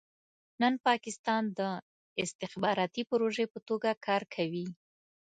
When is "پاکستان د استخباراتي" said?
0.87-3.03